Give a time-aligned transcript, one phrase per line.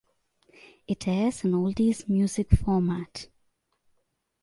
[0.87, 3.27] It airs an oldies music format.